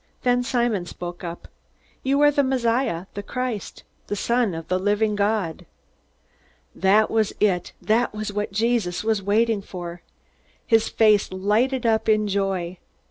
[0.23, 1.47] Then Simon spoke up:
[2.01, 5.67] "You are the Messiah the Christ the Son of the living God!"
[6.73, 7.73] That was it!
[7.79, 10.01] That was what Jesus was waiting for!
[10.65, 12.79] His face lighted up in joy.